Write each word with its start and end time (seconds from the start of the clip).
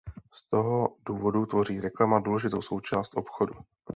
Z 0.33 0.43
toho 0.49 0.95
důvodu 1.05 1.45
tvoří 1.45 1.81
reklama 1.81 2.19
důležitou 2.19 2.61
součást 2.61 3.17
obchodu. 3.17 3.53